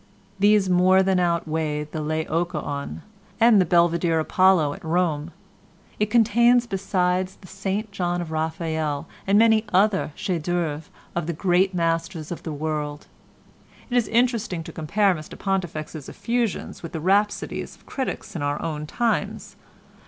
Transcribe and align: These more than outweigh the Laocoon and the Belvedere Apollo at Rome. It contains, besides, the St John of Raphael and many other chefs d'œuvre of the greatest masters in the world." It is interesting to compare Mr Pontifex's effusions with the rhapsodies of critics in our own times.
These 0.39 0.67
more 0.67 1.03
than 1.03 1.19
outweigh 1.19 1.83
the 1.83 2.01
Laocoon 2.01 3.03
and 3.39 3.61
the 3.61 3.65
Belvedere 3.65 4.19
Apollo 4.19 4.73
at 4.73 4.83
Rome. 4.83 5.29
It 5.99 6.07
contains, 6.09 6.65
besides, 6.65 7.35
the 7.39 7.45
St 7.47 7.91
John 7.91 8.19
of 8.19 8.31
Raphael 8.31 9.07
and 9.27 9.37
many 9.37 9.63
other 9.71 10.11
chefs 10.15 10.47
d'œuvre 10.49 10.85
of 11.15 11.27
the 11.27 11.33
greatest 11.33 11.75
masters 11.75 12.31
in 12.31 12.39
the 12.41 12.51
world." 12.51 13.05
It 13.91 13.95
is 13.97 14.07
interesting 14.07 14.63
to 14.63 14.71
compare 14.71 15.13
Mr 15.13 15.37
Pontifex's 15.37 16.09
effusions 16.09 16.81
with 16.81 16.93
the 16.93 16.99
rhapsodies 16.99 17.75
of 17.75 17.85
critics 17.85 18.35
in 18.35 18.41
our 18.41 18.59
own 18.59 18.87
times. 18.87 19.55